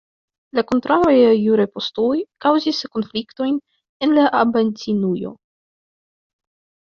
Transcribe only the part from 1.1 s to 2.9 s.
juraj postuloj kaŭzis